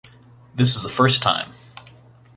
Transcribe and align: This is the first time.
This 0.55 0.75
is 0.75 0.81
the 0.81 0.89
first 0.89 1.21
time. 1.21 1.51